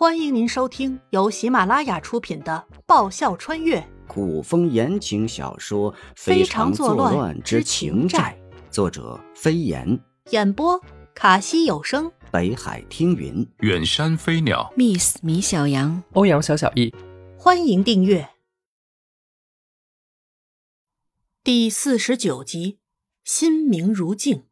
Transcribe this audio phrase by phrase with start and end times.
[0.00, 3.86] 欢迎您收听由喜马拉雅出品的《爆笑穿越。
[4.08, 8.34] 古风言情小说《非常作乱之情债》，
[8.72, 9.86] 作者飞檐，》，
[10.30, 10.82] 演播
[11.14, 13.46] 卡西有声，北海听云。
[13.58, 16.94] 远山飞鸟，Miss 米小羊，欧阳小小易，
[17.36, 18.30] 欢迎订阅。
[21.44, 22.78] 第四十九集，
[23.22, 24.44] 心明如镜。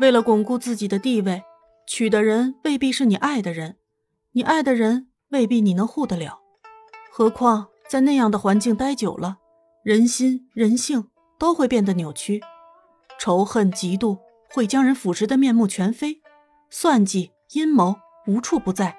[0.00, 1.42] 为了巩固自己的地位，
[1.86, 3.76] 娶的人未必是你爱的人，
[4.32, 6.40] 你爱的人未必你能护得了。
[7.12, 9.38] 何况在那样的环境待久了，
[9.84, 11.08] 人心人性
[11.38, 12.42] 都会变得扭曲，
[13.18, 14.18] 仇恨、嫉妒
[14.50, 16.20] 会将人腐蚀的面目全非，
[16.68, 17.96] 算计、阴谋
[18.26, 18.98] 无处不在。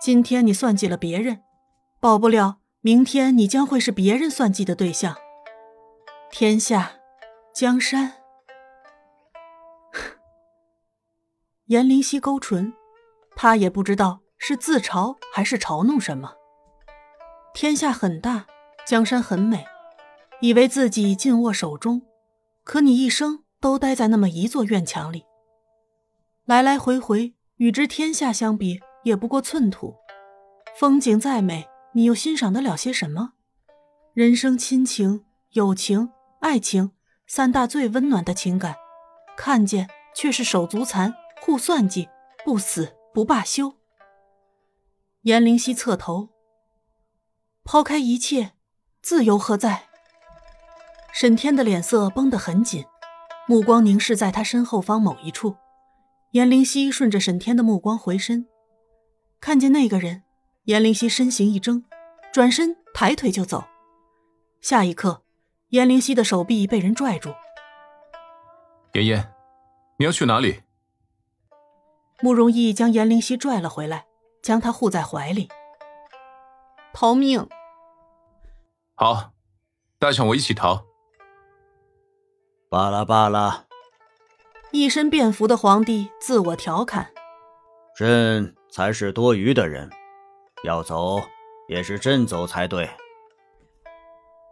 [0.00, 1.40] 今天你算计了别人，
[1.98, 5.16] 保不了明天你将会是别人算计的对象。
[6.30, 6.92] 天下，
[7.52, 8.12] 江山。
[11.66, 12.72] 颜灵犀勾唇，
[13.34, 16.32] 他也不知道是自嘲还是嘲弄什么。
[17.52, 18.46] 天下很大，
[18.86, 19.66] 江山很美，
[20.40, 22.02] 以为自己尽握手中，
[22.62, 25.24] 可你一生都待在那么一座院墙里，
[26.44, 29.96] 来来回回与之天下相比，也不过寸土。
[30.78, 33.32] 风景再美，你又欣赏得了些什么？
[34.12, 36.92] 人生亲情、友情、爱情
[37.26, 38.76] 三大最温暖的情感，
[39.36, 41.12] 看见却是手足残。
[41.46, 42.08] 互算计，
[42.44, 43.76] 不死不罢休。
[45.22, 46.30] 颜灵犀侧头，
[47.62, 48.54] 抛开一切，
[49.00, 49.84] 自由何在？
[51.12, 52.84] 沈天的脸色绷得很紧，
[53.46, 55.54] 目光凝视在他身后方某一处。
[56.32, 58.48] 颜灵犀顺着沈天的目光回身，
[59.38, 60.24] 看见那个人，
[60.64, 61.84] 颜灵犀身形一怔，
[62.32, 63.62] 转身抬腿就走。
[64.60, 65.22] 下一刻，
[65.68, 67.32] 颜灵犀的手臂被人拽住。
[68.94, 69.32] 妍妍，
[70.00, 70.62] 你要去哪里？
[72.22, 74.06] 慕容逸将颜灵犀拽了回来，
[74.42, 75.48] 将她护在怀里。
[76.92, 77.46] 逃命！
[78.94, 79.32] 好，
[79.98, 80.86] 带上我一起逃。
[82.70, 83.66] 罢了罢了，
[84.72, 87.12] 一身便服的皇帝自我调侃
[87.94, 89.90] ：“朕才是多余的人，
[90.64, 91.20] 要走
[91.68, 92.88] 也是朕走才对。”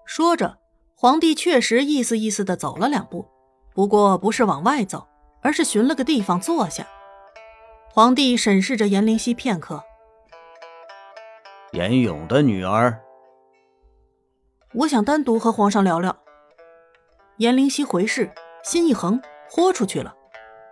[0.04, 0.58] 说着，
[0.94, 3.26] 皇帝确实意思意思的走了两步，
[3.74, 5.08] 不过不是往外走，
[5.42, 6.86] 而是寻了个地方坐下。
[7.94, 9.80] 皇帝审视着颜灵犀片刻。
[11.70, 13.00] 严勇的女儿，
[14.72, 16.18] 我想单独和皇上聊聊。
[17.36, 18.32] 颜灵犀回视，
[18.64, 20.12] 心一横，豁出去了。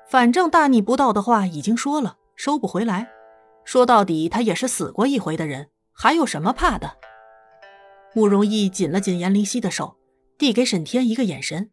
[0.08, 3.08] 反正大逆不道的话已经说了，收不回来。
[3.64, 6.96] 说到底，他也是死过一回的人，还有什么怕的？
[8.14, 9.96] 慕容逸紧了紧颜灵犀的手，
[10.36, 11.70] 递给沈天一个眼神。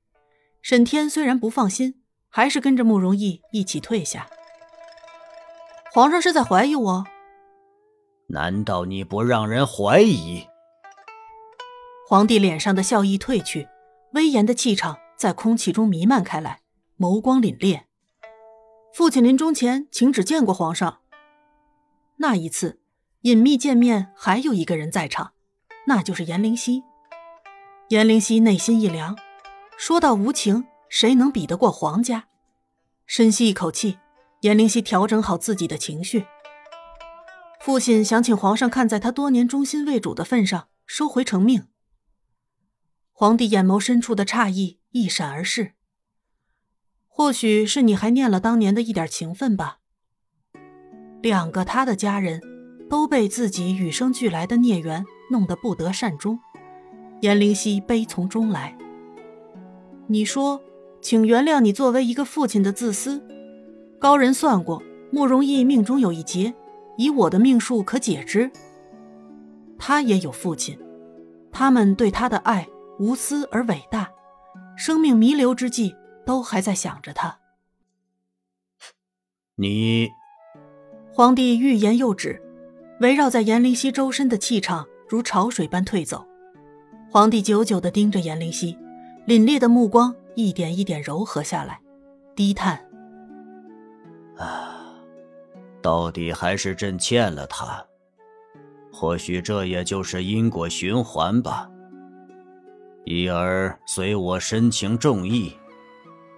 [0.61, 4.29] 沈天虽然不放心，还是跟着慕容逸一起退下。
[5.91, 7.03] 皇上是在怀疑我？
[8.27, 10.47] 难道你不让人怀疑？
[12.07, 13.67] 皇帝脸上的笑意褪去，
[14.13, 16.61] 威严的气场在空气中弥漫开来，
[16.99, 17.81] 眸光凛冽。
[18.93, 20.99] 父亲临终前请旨见过皇上。
[22.17, 22.79] 那一次
[23.21, 25.31] 隐秘见面，还有一个人在场，
[25.87, 26.83] 那就是颜灵犀。
[27.87, 29.17] 颜灵犀内心一凉，
[29.75, 32.25] 说到无情，谁能比得过皇家？
[33.07, 33.97] 深吸一口气。
[34.41, 36.25] 颜灵犀调整好自己的情绪。
[37.59, 41.67] 父亲想请皇上看在他多年忠心为主的份上，收回成命。
[43.11, 45.73] 皇帝眼眸深处的诧异一闪而逝。
[47.07, 49.79] 或许是你还念了当年的一点情分吧。
[51.21, 52.41] 两个他的家人，
[52.89, 56.39] 都被自己与生俱来的孽缘弄得不得善终。
[57.19, 58.77] 颜灵犀悲从中来。
[60.07, 60.61] 你说，
[61.01, 63.21] 请原谅你作为一个父亲的自私。
[63.99, 66.53] 高人算过，慕容逸命中有一劫，
[66.97, 68.49] 以我的命数可解之。
[69.77, 70.79] 他也有父亲，
[71.51, 72.67] 他们对他的爱
[72.97, 74.09] 无私而伟大，
[74.77, 75.93] 生命弥留之际
[76.25, 77.39] 都还在想着他。
[79.55, 80.09] 你，
[81.11, 82.41] 皇帝欲言又止，
[83.01, 86.25] 围绕在颜灵犀周身的气场如潮水般退走。
[87.11, 88.77] 皇帝久久地盯着颜灵犀，
[89.27, 91.81] 凛冽的目光一点一点柔和下来，
[92.33, 92.88] 低叹。
[94.39, 94.73] 啊，
[95.81, 97.85] 到底还是朕欠了他。
[98.91, 101.69] 或许这也就是因果循环吧。
[103.05, 105.55] 一儿随我深情重义，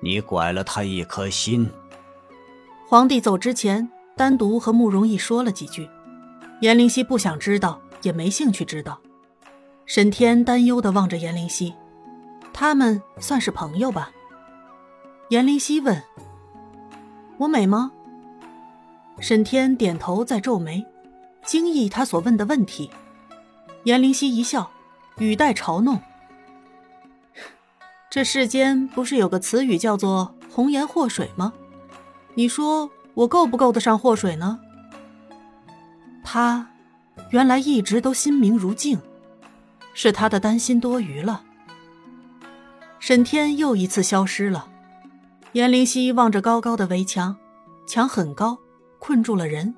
[0.01, 1.69] 你拐了他一颗心。
[2.87, 5.89] 皇帝走之前，单独和慕容逸说了几句。
[6.61, 8.99] 颜灵犀不想知道，也没兴趣知道。
[9.85, 11.73] 沈天担忧地望着颜灵犀，
[12.53, 14.11] 他们算是朋友吧？
[15.29, 16.01] 颜灵犀问。
[17.41, 17.91] 我美吗？
[19.19, 20.85] 沈天点头在皱眉，
[21.43, 22.91] 惊异他所问的问题。
[23.85, 24.69] 颜灵溪一笑，
[25.17, 25.99] 语带嘲弄
[28.11, 31.51] ：“这世间不是有个词语叫做‘红颜祸水’吗？
[32.35, 34.59] 你说我够不够得上祸水呢？”
[36.23, 36.69] 他
[37.31, 39.01] 原来一直都心明如镜，
[39.95, 41.43] 是他的担心多余了。
[42.99, 44.67] 沈天又一次消失了。
[45.53, 47.35] 颜灵犀望着高高的围墙，
[47.85, 48.57] 墙很高，
[48.99, 49.73] 困住了人。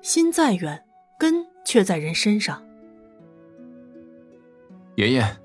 [0.00, 0.82] 心再远，
[1.18, 2.62] 根却在人身上。
[4.96, 5.36] 爷爷，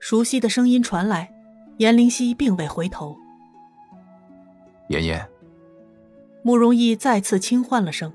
[0.00, 1.32] 熟悉的声音传来，
[1.78, 3.16] 颜灵犀并未回头。
[4.88, 5.28] 爷爷，
[6.42, 8.12] 慕容逸再次轻唤了声，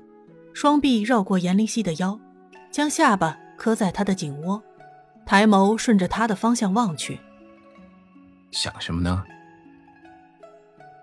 [0.52, 2.18] 双臂绕过颜灵犀的腰，
[2.70, 4.62] 将下巴磕在他的颈窝，
[5.24, 7.18] 抬眸顺着他的方向望去。
[8.50, 9.24] 想什么呢？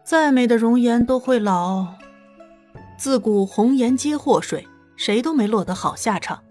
[0.09, 1.85] 再美的容颜都会老。
[2.97, 6.43] 自古红颜皆祸水，谁都没落得好下场。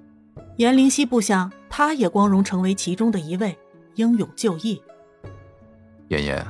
[0.58, 3.58] 颜灵溪不想，他也光荣成为其中的一位，
[3.96, 4.81] 英勇就义。
[6.06, 6.46] 妍妍，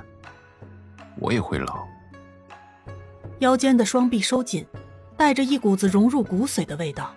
[1.19, 1.87] 我也会老。
[3.39, 4.67] 腰间的双臂收紧，
[5.17, 7.15] 带着一股子融入骨髓的味道。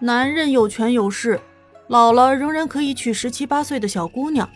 [0.00, 1.40] 男人有权有势，
[1.88, 4.46] 老了仍然可以娶十七八岁的小姑娘；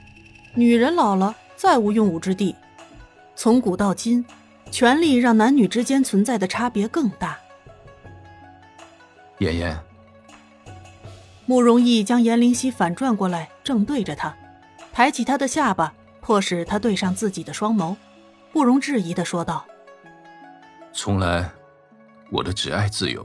[0.54, 2.54] 女人老了，再无用武之地。
[3.38, 4.26] 从古到今，
[4.72, 7.38] 权力让男女之间存在的差别更大。
[9.38, 9.78] 妍妍，
[11.46, 14.36] 慕容逸将颜灵溪反转过来，正对着他，
[14.92, 17.94] 抬起他的下巴，迫使他对上自己的双眸，
[18.52, 19.64] 不容置疑的说道
[20.92, 21.48] ：“从来，
[22.32, 23.24] 我的只爱自由，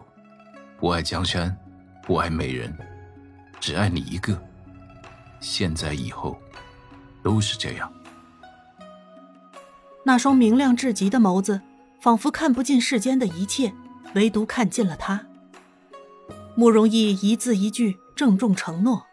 [0.80, 1.58] 不爱江山，
[2.04, 2.72] 不爱美人，
[3.60, 4.40] 只爱你一个。
[5.40, 6.38] 现在以后，
[7.24, 7.92] 都是这样。”
[10.06, 11.62] 那双明亮至极的眸子，
[12.02, 13.74] 仿佛看不尽世间的一切，
[14.16, 15.26] 唯独看尽了他。
[16.56, 19.06] 慕容逸一字一句郑重承诺：“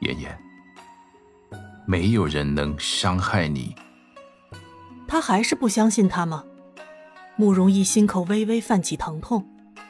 [0.00, 0.38] 妍妍，
[1.86, 3.74] 没有人能伤害你。”
[5.08, 6.44] 他还是不相信他吗？
[7.34, 9.46] 慕容逸心口微微泛起疼痛，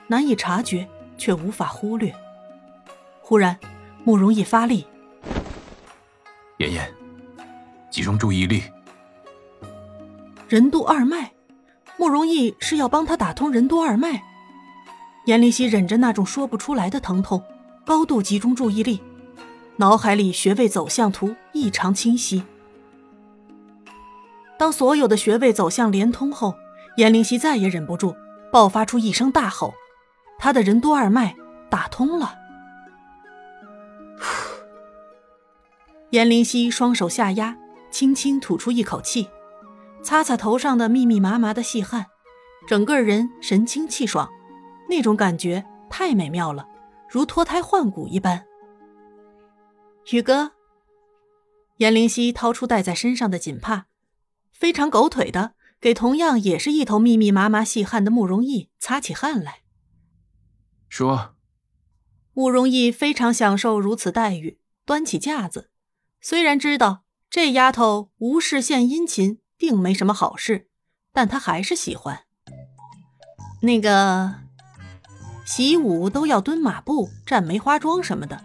[0.09, 2.13] 难以察觉，却无法忽略。
[3.21, 3.59] 忽然，
[4.03, 4.87] 慕容逸发力
[6.59, 6.93] ：“妍妍，
[7.91, 8.63] 集中注意力。”
[10.49, 11.33] 任督二脉，
[11.97, 14.23] 慕容逸是要帮他打通任督二脉。
[15.25, 17.43] 颜灵溪忍着那种说不出来的疼痛，
[17.85, 19.03] 高度集中注意力，
[19.77, 22.45] 脑海里穴位走向图异常清晰。
[24.57, 26.55] 当所有的穴位走向连通后，
[26.97, 28.15] 颜灵溪再也忍不住，
[28.53, 29.75] 爆发出一声大吼
[30.39, 31.35] ：“他的任督二脉
[31.69, 32.37] 打通了！”
[36.11, 37.57] 颜灵溪双手下压，
[37.91, 39.29] 轻轻吐出一口气。
[40.07, 42.07] 擦擦头上的密密麻麻的细汗，
[42.69, 44.31] 整个人神清气爽，
[44.89, 46.69] 那种感觉太美妙了，
[47.11, 48.47] 如脱胎换骨一般。
[50.13, 50.53] 宇哥，
[51.79, 53.87] 颜灵溪掏出戴在身上的锦帕，
[54.53, 59.63] 非常狗腿的给同样也是一头密密麻麻细汗的慕容逸擦起汗来。
[60.89, 61.35] 说，
[62.33, 65.71] 慕容逸非常享受如此待遇，端起架子，
[66.21, 69.41] 虽然知道这丫头无事献殷勤。
[69.59, 70.69] 并没什么好事，
[71.13, 72.23] 但他还是喜欢。
[73.63, 74.35] 那个
[75.45, 78.45] 习武都要蹲马步、站梅花桩什么的，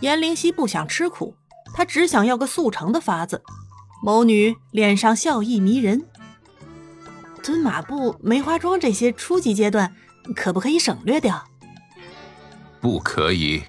[0.00, 1.36] 颜灵溪不想吃苦，
[1.74, 3.42] 他只想要个速成的法子。
[4.02, 6.06] 某女脸上笑意迷人，
[7.42, 9.94] 蹲马步、梅花桩这些初级阶段，
[10.34, 11.44] 可不可以省略掉？
[12.80, 13.62] 不可以。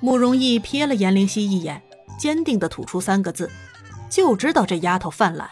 [0.00, 1.82] 慕容逸瞥了颜灵溪一眼，
[2.18, 3.50] 坚定地吐出三个字：
[4.10, 5.48] 就知道这丫头犯懒。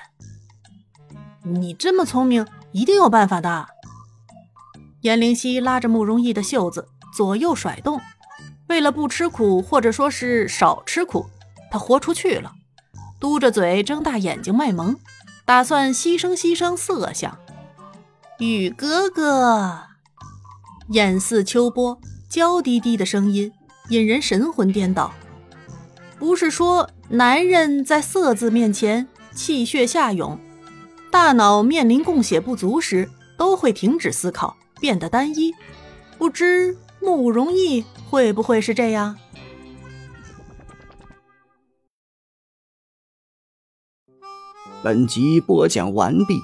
[1.42, 3.68] 你这么聪明，一定有办法的。
[5.00, 8.00] 颜灵溪拉着慕容逸的袖子，左右甩动。
[8.68, 11.26] 为了不吃苦，或者说是少吃苦，
[11.70, 12.52] 他豁出去了，
[13.18, 14.96] 嘟着嘴，睁大眼睛卖萌，
[15.44, 17.36] 打算牺牲牺牲色相。
[18.38, 19.80] 雨哥哥，
[20.90, 23.50] 眼似秋波，娇滴滴的声音
[23.88, 25.12] 引人神魂颠倒。
[26.18, 30.38] 不是说男人在色字面前气血下涌？
[31.10, 35.52] 大脑面临供血不足时，都会停止思考，变得单一。
[36.18, 39.16] 不知慕容易会不会是这样？
[44.82, 46.40] 本集播讲完毕，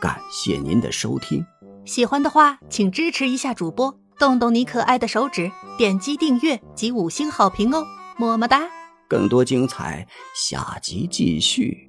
[0.00, 1.44] 感谢您的收听。
[1.84, 7.84] 喜欢的话，请支持一下主播，动动你可爱的手指，点击订阅及五星好评哦，
[8.18, 8.62] 么么哒！
[9.08, 11.85] 更多精彩，下集继续。